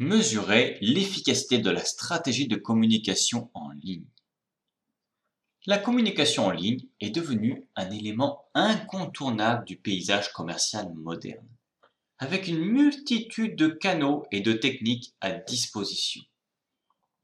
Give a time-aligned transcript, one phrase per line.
[0.00, 4.06] Mesurer l'efficacité de la stratégie de communication en ligne.
[5.66, 11.46] La communication en ligne est devenue un élément incontournable du paysage commercial moderne,
[12.16, 16.22] avec une multitude de canaux et de techniques à disposition.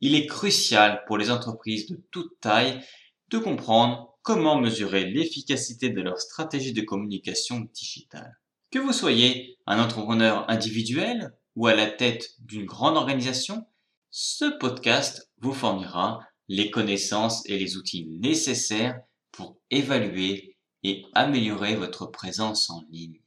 [0.02, 2.84] Il est crucial pour les entreprises de toute taille
[3.30, 8.38] de comprendre comment mesurer l'efficacité de leur stratégie de communication digitale.
[8.70, 13.66] Que vous soyez un entrepreneur individuel ou à la tête d'une grande organisation,
[14.10, 19.00] ce podcast vous fournira les connaissances et les outils nécessaires
[19.32, 23.20] pour évaluer et améliorer votre présence en ligne.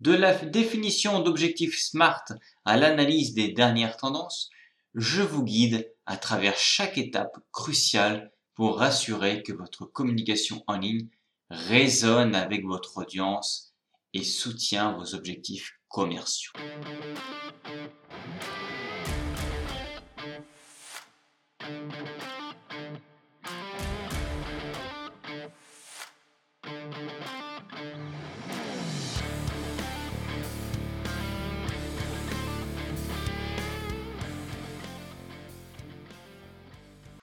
[0.00, 2.24] De la définition d'objectifs SMART
[2.66, 4.50] à l'analyse des dernières tendances,
[4.94, 11.08] je vous guide à travers chaque étape cruciale pour rassurer que votre communication en ligne
[11.50, 13.74] résonne avec votre audience
[14.12, 15.75] et soutient vos objectifs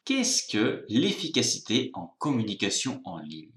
[0.06, 3.52] Qu'est-ce que l'efficacité en communication en ligne?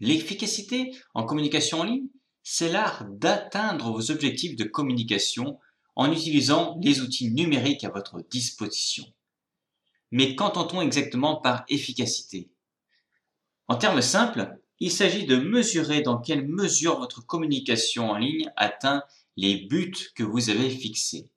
[0.00, 2.08] L'efficacité en communication en ligne,
[2.50, 5.60] c'est l'art d'atteindre vos objectifs de communication
[5.96, 9.04] en utilisant les outils numériques à votre disposition.
[10.12, 12.48] Mais qu'entend-on exactement par efficacité?
[13.68, 19.02] En termes simples, il s'agit de mesurer dans quelle mesure votre communication en ligne atteint
[19.36, 21.28] les buts que vous avez fixés.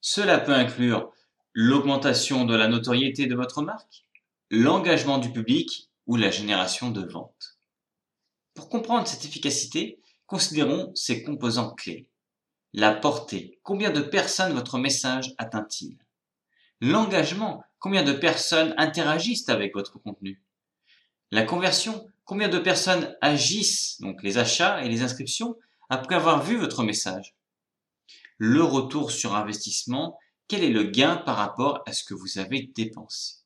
[0.00, 1.12] Cela peut inclure
[1.52, 4.06] l'augmentation de la notoriété de votre marque,
[4.50, 7.58] l'engagement du public ou la génération de ventes.
[8.54, 9.98] Pour comprendre cette efficacité,
[10.32, 12.08] considérons ces composants clés.
[12.72, 15.98] La portée, combien de personnes votre message atteint-il?
[16.80, 20.42] L'engagement, combien de personnes interagissent avec votre contenu?
[21.32, 25.58] La conversion, combien de personnes agissent, donc les achats et les inscriptions,
[25.90, 27.36] après avoir vu votre message?
[28.38, 30.18] Le retour sur investissement,
[30.48, 33.41] quel est le gain par rapport à ce que vous avez dépensé?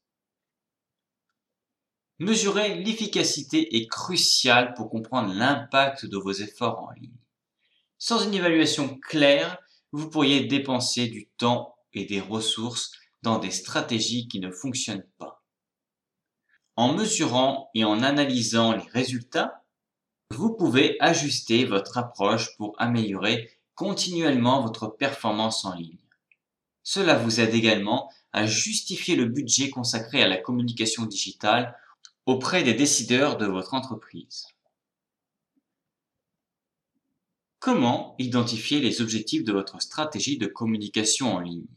[2.19, 7.19] Mesurer l'efficacité est crucial pour comprendre l'impact de vos efforts en ligne.
[7.99, 9.59] Sans une évaluation claire,
[9.93, 15.43] vous pourriez dépenser du temps et des ressources dans des stratégies qui ne fonctionnent pas.
[16.75, 19.65] En mesurant et en analysant les résultats,
[20.31, 25.99] vous pouvez ajuster votre approche pour améliorer continuellement votre performance en ligne.
[26.83, 31.77] Cela vous aide également à justifier le budget consacré à la communication digitale
[32.27, 34.49] auprès des décideurs de votre entreprise.
[37.61, 41.69] Comment identifier les objectifs de votre stratégie de communication en ligne?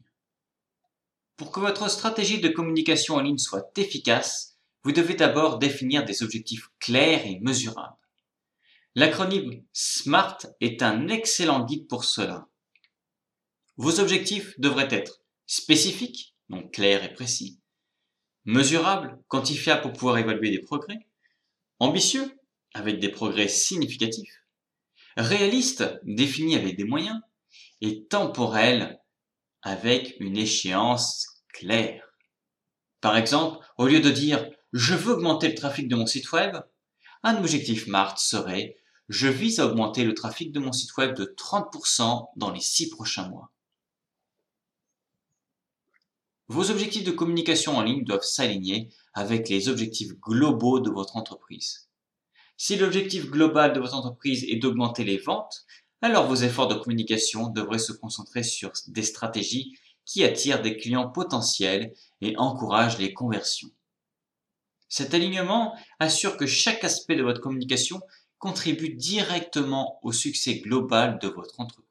[1.38, 6.24] Pour que votre stratégie de communication en ligne soit efficace, vous devez d'abord définir des
[6.24, 7.96] objectifs clairs et mesurables.
[8.96, 12.48] L'acronyme SMART est un excellent guide pour cela.
[13.78, 17.59] Vos objectifs devraient être spécifiques, donc clairs et précis,
[18.46, 21.00] mesurable, quantifiable pour pouvoir évaluer des progrès,
[21.80, 22.40] ambitieux,
[22.74, 24.44] avec des progrès significatifs,
[25.18, 27.20] réaliste, défini avec des moyens,
[27.82, 29.00] et temporel,
[29.62, 32.04] avec une échéance claire.
[33.02, 36.58] Par exemple, au lieu de dire je veux augmenter le trafic de mon site web,
[37.24, 38.78] un objectif MART serait
[39.10, 42.90] je vise à augmenter le trafic de mon site web de 30% dans les six
[42.90, 43.52] prochains mois.
[46.50, 51.90] Vos objectifs de communication en ligne doivent s'aligner avec les objectifs globaux de votre entreprise.
[52.58, 55.64] Si l'objectif global de votre entreprise est d'augmenter les ventes,
[56.02, 61.10] alors vos efforts de communication devraient se concentrer sur des stratégies qui attirent des clients
[61.10, 63.70] potentiels et encouragent les conversions.
[64.88, 68.02] Cet alignement assure que chaque aspect de votre communication
[68.40, 71.89] contribue directement au succès global de votre entreprise.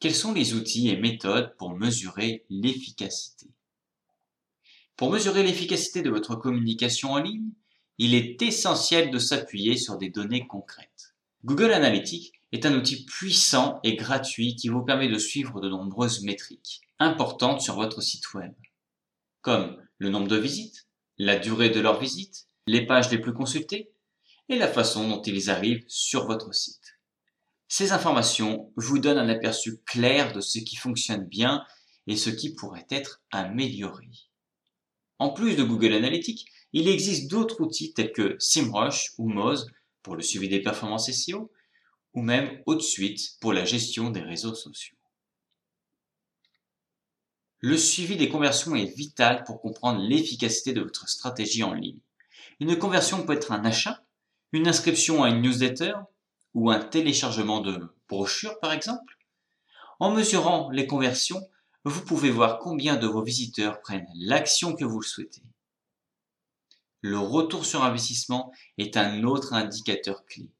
[0.00, 3.50] Quels sont les outils et méthodes pour mesurer l'efficacité?
[4.96, 7.50] Pour mesurer l'efficacité de votre communication en ligne,
[7.98, 11.14] il est essentiel de s'appuyer sur des données concrètes.
[11.44, 16.22] Google Analytics est un outil puissant et gratuit qui vous permet de suivre de nombreuses
[16.22, 18.54] métriques importantes sur votre site web,
[19.42, 20.88] comme le nombre de visites,
[21.18, 23.90] la durée de leurs visites, les pages les plus consultées
[24.48, 26.79] et la façon dont ils arrivent sur votre site.
[27.72, 31.64] Ces informations vous donnent un aperçu clair de ce qui fonctionne bien
[32.08, 34.08] et ce qui pourrait être amélioré.
[35.20, 39.70] En plus de Google Analytics, il existe d'autres outils tels que SEMrush ou Moz
[40.02, 41.52] pour le suivi des performances SEO,
[42.12, 44.96] ou même haute suite pour la gestion des réseaux sociaux.
[47.60, 52.00] Le suivi des conversions est vital pour comprendre l'efficacité de votre stratégie en ligne.
[52.58, 54.02] Une conversion peut être un achat,
[54.50, 55.92] une inscription à une newsletter
[56.54, 59.18] ou un téléchargement de brochure par exemple.
[59.98, 61.40] En mesurant les conversions,
[61.84, 65.42] vous pouvez voir combien de vos visiteurs prennent l'action que vous le souhaitez.
[67.02, 70.50] Le retour sur investissement est un autre indicateur clé.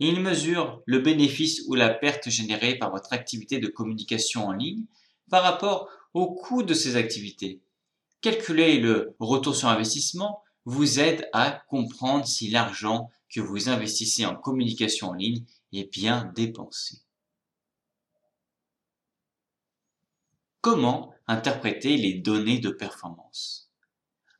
[0.00, 4.84] Il mesure le bénéfice ou la perte générée par votre activité de communication en ligne
[5.30, 7.62] par rapport au coût de ces activités.
[8.20, 14.36] Calculer le retour sur investissement vous aide à comprendre si l'argent que vous investissez en
[14.36, 17.02] communication en ligne est bien dépensé.
[20.60, 23.70] Comment interpréter les données de performance?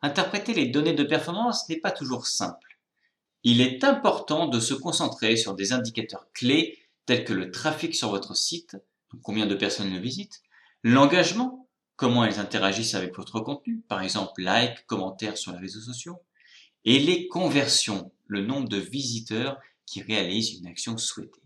[0.02, 2.78] Interpréter les données de performance n'est pas toujours simple.
[3.44, 8.10] Il est important de se concentrer sur des indicateurs clés tels que le trafic sur
[8.10, 8.76] votre site,
[9.22, 10.42] combien de personnes le visitent,
[10.82, 16.20] l'engagement, comment elles interagissent avec votre contenu, par exemple like, commentaires sur les réseaux sociaux,
[16.84, 21.42] et les conversions, le nombre de visiteurs qui réalisent une action souhaitée.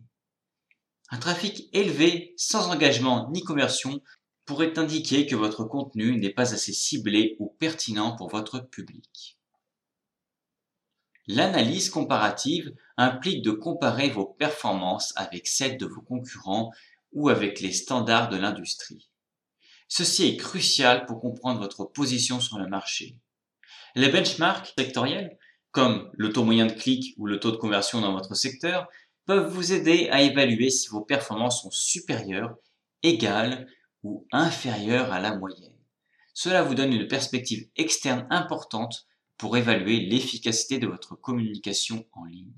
[1.11, 4.03] Un trafic élevé, sans engagement ni conversion,
[4.45, 9.39] pourrait indiquer que votre contenu n'est pas assez ciblé ou pertinent pour votre public.
[11.29, 16.73] L'analyse comparative implique de comparer vos performances avec celles de vos concurrents
[17.13, 19.09] ou avec les standards de l'industrie.
[19.87, 23.19] Ceci est crucial pour comprendre votre position sur le marché.
[23.95, 25.39] Les benchmarks sectoriels,
[25.73, 28.89] comme le taux moyen de clic ou le taux de conversion dans votre secteur,
[29.25, 32.57] peuvent vous aider à évaluer si vos performances sont supérieures,
[33.03, 33.67] égales
[34.03, 35.77] ou inférieure à la moyenne.
[36.35, 42.53] Cela vous donne une perspective externe importante pour évaluer l'efficacité de votre communication en ligne.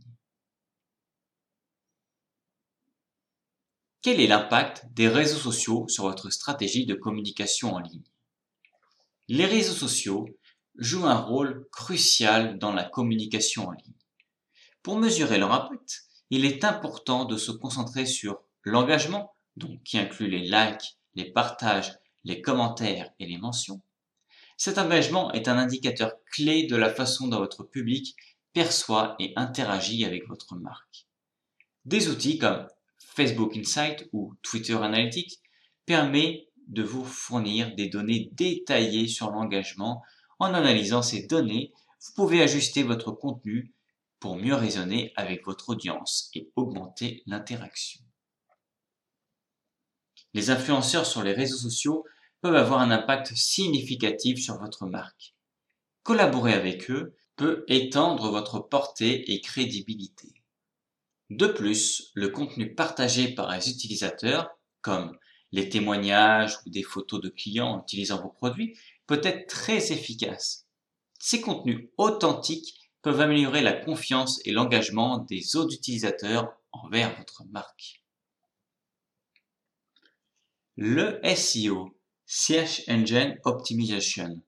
[4.03, 8.05] Quel est l'impact des réseaux sociaux sur votre stratégie de communication en ligne?
[9.29, 10.29] Les réseaux sociaux
[10.76, 13.93] jouent un rôle crucial dans la communication en ligne.
[14.82, 20.29] Pour mesurer leur impact, il est important de se concentrer sur l'engagement, donc qui inclut
[20.29, 23.81] les likes, les partages, les commentaires et les mentions.
[24.56, 28.17] Cet engagement est un indicateur clé de la façon dont votre public
[28.53, 31.06] perçoit et interagit avec votre marque.
[31.85, 32.67] Des outils comme
[32.99, 35.41] Facebook Insight ou Twitter Analytics
[35.87, 40.03] permettent de vous fournir des données détaillées sur l'engagement.
[40.39, 43.73] En analysant ces données, vous pouvez ajuster votre contenu
[44.21, 48.01] pour mieux raisonner avec votre audience et augmenter l'interaction.
[50.33, 52.05] Les influenceurs sur les réseaux sociaux
[52.41, 55.35] peuvent avoir un impact significatif sur votre marque.
[56.03, 60.43] Collaborer avec eux peut étendre votre portée et crédibilité.
[61.31, 64.51] De plus, le contenu partagé par les utilisateurs,
[64.83, 65.17] comme
[65.53, 70.67] les témoignages ou des photos de clients utilisant vos produits, peut être très efficace.
[71.19, 78.03] Ces contenus authentiques peuvent améliorer la confiance et l'engagement des autres utilisateurs envers votre marque.
[80.77, 81.97] Le SEO,
[82.27, 84.43] Search Engine Optimization,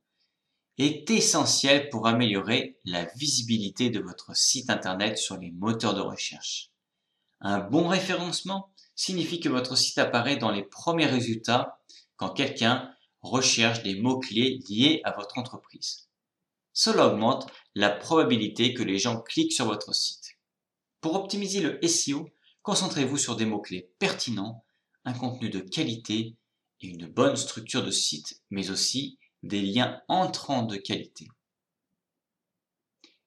[0.78, 6.70] est essentiel pour améliorer la visibilité de votre site Internet sur les moteurs de recherche.
[7.40, 11.78] Un bon référencement signifie que votre site apparaît dans les premiers résultats
[12.16, 12.92] quand quelqu'un
[13.30, 16.08] recherche des mots-clés liés à votre entreprise.
[16.72, 20.38] Cela augmente la probabilité que les gens cliquent sur votre site.
[21.00, 22.28] Pour optimiser le SEO,
[22.62, 24.64] concentrez-vous sur des mots-clés pertinents
[25.06, 26.36] un contenu de qualité
[26.80, 31.28] et une bonne structure de site, mais aussi des liens entrants de qualité.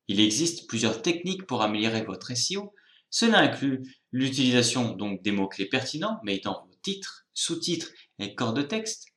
[0.09, 2.73] Il existe plusieurs techniques pour améliorer votre SEO.
[3.09, 8.61] Cela inclut l'utilisation donc des mots-clés pertinents, mais dans vos titres, sous-titres et corps de
[8.61, 9.07] texte,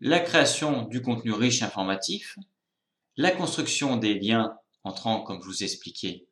[0.00, 2.38] la création du contenu riche informatif,
[3.16, 6.26] la construction des liens entrant, comme je vous ai expliqué,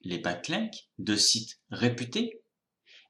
[0.00, 2.40] les backlinks de sites réputés,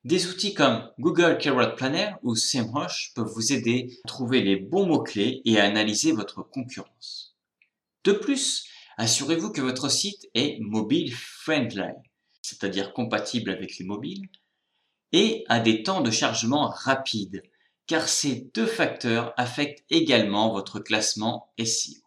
[0.02, 4.86] des outils comme Google Keyword Planner ou SEMrush peuvent vous aider à trouver les bons
[4.86, 7.36] mots-clés et à analyser votre concurrence.
[8.02, 8.66] De plus,
[8.96, 11.94] assurez-vous que votre site est mobile friendly,
[12.42, 14.28] c'est-à-dire compatible avec les mobiles,
[15.12, 17.44] et a des temps de chargement rapides,
[17.86, 22.02] car ces deux facteurs affectent également votre classement SEO.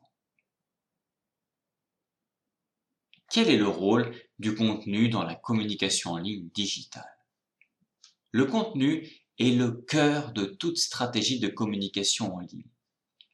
[3.32, 7.18] Quel est le rôle du contenu dans la communication en ligne digitale?
[8.32, 12.70] Le contenu est le cœur de toute stratégie de communication en ligne.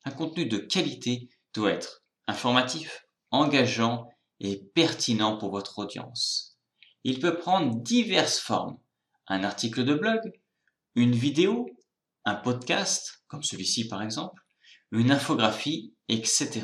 [0.04, 6.58] Un contenu de qualité doit être informatif, engageant et pertinent pour votre audience.
[7.04, 8.80] Il peut prendre diverses formes.
[9.28, 10.20] un article de blog,
[10.96, 11.70] une vidéo,
[12.26, 14.42] un podcast, comme celui-ci par exemple,
[14.92, 16.64] une infographie, etc.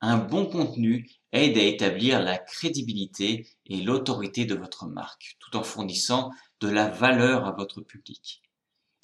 [0.00, 5.62] Un bon contenu aide à établir la crédibilité et l'autorité de votre marque, tout en
[5.62, 8.42] fournissant de la valeur à votre public.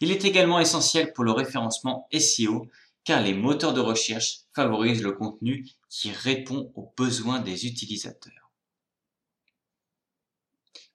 [0.01, 2.67] Il est également essentiel pour le référencement SEO
[3.05, 8.53] car les moteurs de recherche favorisent le contenu qui répond aux besoins des utilisateurs.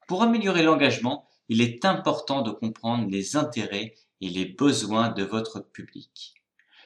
[0.08, 5.60] Pour améliorer l'engagement, il est important de comprendre les intérêts et les besoins de votre
[5.60, 6.34] public.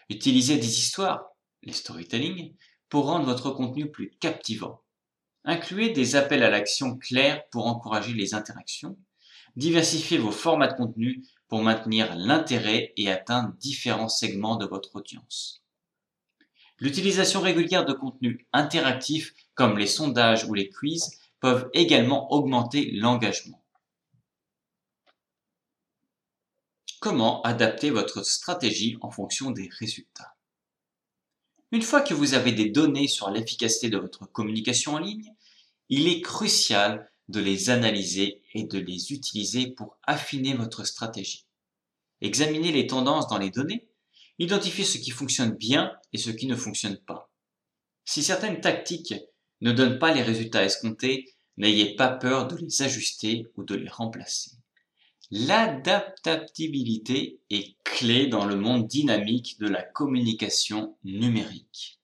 [0.10, 1.28] Utilisez des histoires,
[1.62, 2.56] les storytelling,
[2.90, 4.82] pour rendre votre contenu plus captivant.
[5.44, 8.98] Incluez des appels à l'action clairs pour encourager les interactions.
[9.56, 15.64] Diversifiez vos formats de contenu pour maintenir l'intérêt et atteindre différents segments de votre audience.
[16.80, 23.64] L'utilisation régulière de contenus interactifs comme les sondages ou les quiz peuvent également augmenter l'engagement.
[27.00, 30.36] Comment adapter votre stratégie en fonction des résultats
[31.72, 35.32] Une fois que vous avez des données sur l'efficacité de votre communication en ligne,
[35.90, 41.46] il est crucial de les analyser et de les utiliser pour affiner votre stratégie.
[42.22, 43.88] Examinez les tendances dans les données,
[44.40, 47.32] identifiez ce qui fonctionne bien et ce qui ne fonctionne pas.
[48.06, 49.14] Si certaines tactiques
[49.62, 53.90] ne donnent pas les résultats escomptés, n'ayez pas peur de les ajuster ou de les
[53.90, 54.52] remplacer.
[55.30, 62.00] L'adaptabilité est clé dans le monde dynamique de la communication numérique.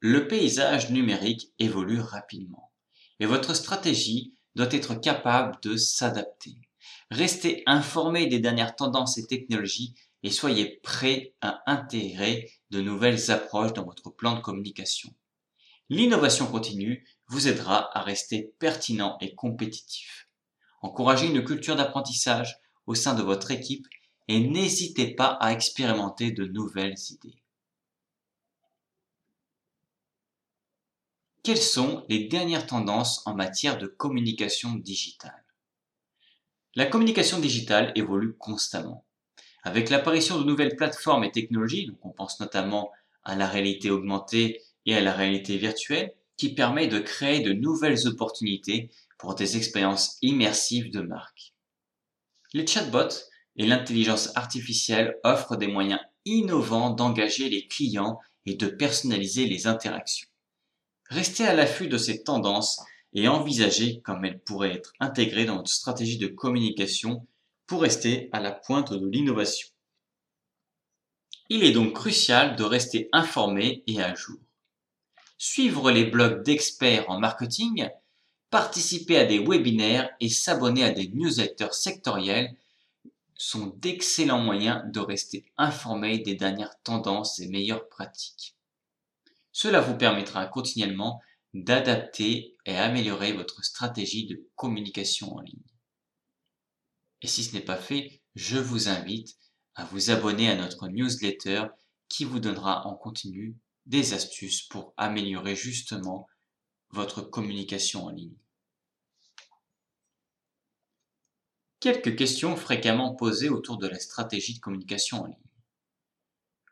[0.00, 2.72] Le paysage numérique évolue rapidement
[3.20, 6.56] et votre stratégie doit être capable de s'adapter.
[7.12, 13.72] Restez informé des dernières tendances et technologies et soyez prêt à intégrer de nouvelles approches
[13.72, 15.14] dans votre plan de communication.
[15.88, 20.28] L'innovation continue vous aidera à rester pertinent et compétitif.
[20.82, 23.86] Encouragez une culture d'apprentissage au sein de votre équipe
[24.28, 27.42] et n'hésitez pas à expérimenter de nouvelles idées.
[31.44, 35.44] Quelles sont les dernières tendances en matière de communication digitale?
[36.74, 39.04] La communication digitale évolue constamment.
[39.64, 42.90] Avec l'apparition de nouvelles plateformes et technologies, on pense notamment
[43.24, 48.06] à la réalité augmentée et à la réalité virtuelle, qui permet de créer de nouvelles
[48.06, 48.90] opportunités
[49.22, 51.54] pour des expériences immersives de marque.
[52.54, 53.22] Les chatbots
[53.54, 60.26] et l'intelligence artificielle offrent des moyens innovants d'engager les clients et de personnaliser les interactions.
[61.08, 62.80] Restez à l'affût de ces tendances
[63.12, 67.24] et envisagez comment elles pourraient être intégrées dans votre stratégie de communication
[67.68, 69.68] pour rester à la pointe de l'innovation.
[71.48, 74.40] Il est donc crucial de rester informé et à jour.
[75.38, 77.88] Suivre les blogs d'experts en marketing,
[78.52, 82.54] participer à des webinaires et s'abonner à des newsletters sectoriels
[83.34, 88.54] sont d'excellents moyens de rester informé des dernières tendances et meilleures pratiques.
[89.52, 91.22] Cela vous permettra continuellement
[91.54, 95.70] d'adapter et améliorer votre stratégie de communication en ligne.
[97.22, 99.34] Et si ce n'est pas fait, je vous invite
[99.74, 101.68] à vous abonner à notre newsletter
[102.10, 103.56] qui vous donnera en continu
[103.86, 106.28] des astuces pour améliorer justement
[106.92, 108.36] votre communication en ligne?
[111.80, 115.36] Quelques questions fréquemment posées autour de la stratégie de communication en ligne.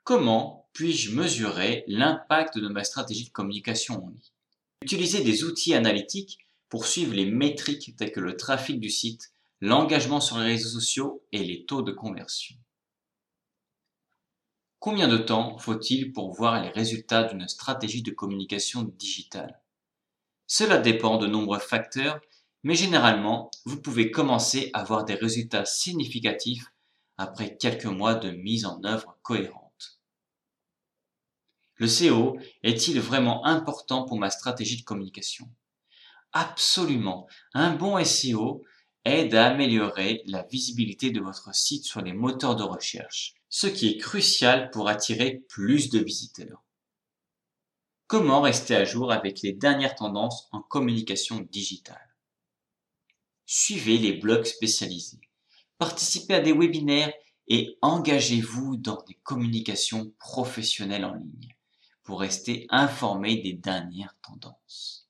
[0.04, 4.20] Comment puis-je mesurer l'impact de ma stratégie de communication en ligne?
[4.82, 10.20] Utiliser des outils analytiques pour suivre les métriques telles que le trafic du site, l'engagement
[10.20, 12.56] sur les réseaux sociaux et les taux de conversion.
[14.78, 19.60] Combien de temps faut-il pour voir les résultats d'une stratégie de communication digitale?
[20.52, 22.20] Cela dépend de nombreux facteurs,
[22.64, 26.72] mais généralement, vous pouvez commencer à voir des résultats significatifs
[27.18, 30.00] après quelques mois de mise en œuvre cohérente.
[31.76, 35.48] Le SEO est-il vraiment important pour ma stratégie de communication?
[36.32, 37.28] Absolument.
[37.54, 38.64] Un bon SEO
[39.04, 43.86] aide à améliorer la visibilité de votre site sur les moteurs de recherche, ce qui
[43.88, 46.64] est crucial pour attirer plus de visiteurs.
[48.10, 52.16] Comment rester à jour avec les dernières tendances en communication digitale
[53.46, 55.20] Suivez les blogs spécialisés,
[55.78, 57.12] participez à des webinaires
[57.46, 61.54] et engagez-vous dans des communications professionnelles en ligne
[62.02, 65.08] pour rester informé des dernières tendances.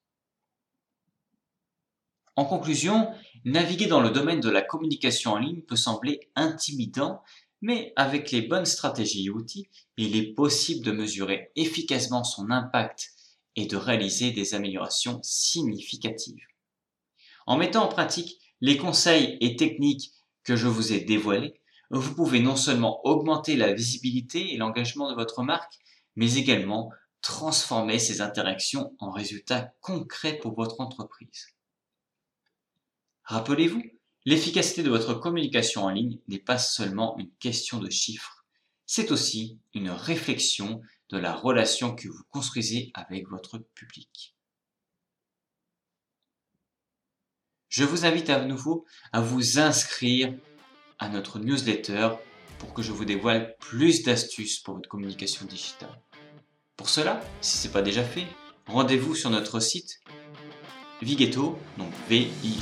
[2.37, 3.14] En conclusion,
[3.47, 7.23] naviguer dans le domaine de la communication en ligne peut sembler intimidant,
[7.61, 13.12] mais avec les bonnes stratégies et outils, il est possible de mesurer efficacement son impact
[13.57, 16.45] et de réaliser des améliorations significatives.
[17.47, 20.12] En mettant en pratique les conseils et techniques
[20.45, 25.17] que je vous ai dévoilés, vous pouvez non seulement augmenter la visibilité et l'engagement de
[25.17, 25.75] votre marque,
[26.14, 26.90] mais également
[27.21, 31.49] transformer ces interactions en résultats concrets pour votre entreprise.
[33.25, 33.83] Rappelez-vous,
[34.24, 38.44] l'efficacité de votre communication en ligne n'est pas seulement une question de chiffres,
[38.86, 44.34] c'est aussi une réflexion de la relation que vous construisez avec votre public.
[47.68, 50.34] Je vous invite à nouveau à vous inscrire
[50.98, 52.10] à notre newsletter
[52.58, 56.02] pour que je vous dévoile plus d'astuces pour votre communication digitale.
[56.76, 58.26] Pour cela, si ce n'est pas déjà fait,
[58.66, 60.00] rendez-vous sur notre site
[61.02, 62.12] Vigeto, donc v
[62.45, 62.61] i